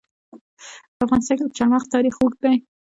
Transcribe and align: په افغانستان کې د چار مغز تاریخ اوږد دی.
په 0.95 1.01
افغانستان 1.05 1.35
کې 1.37 1.43
د 1.45 1.51
چار 1.57 1.67
مغز 1.73 1.87
تاریخ 1.95 2.15
اوږد 2.17 2.39
دی. 2.43 2.55